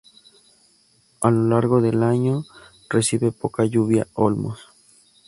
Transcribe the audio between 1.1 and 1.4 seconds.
A